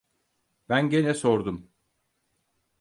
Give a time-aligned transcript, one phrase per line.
[0.69, 1.71] Ben gene sordum: